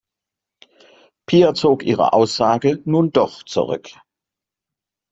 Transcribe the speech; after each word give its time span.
Pia 1.29 1.53
zog 1.53 1.83
ihre 1.83 2.13
Aussage 2.13 2.81
nun 2.85 3.11
doch 3.11 3.43
zurück. 3.45 3.89